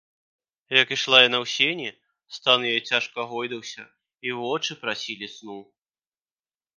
Як 0.81 0.87
ішла 0.95 1.17
яна 1.27 1.37
ў 1.43 1.51
сені, 1.57 1.89
стан 2.39 2.59
яе 2.71 2.81
цяжка 2.93 3.27
гойдаўся, 3.33 3.83
і 4.31 4.37
вочы 4.39 4.79
прасілі 4.87 5.27
сну. 5.39 5.59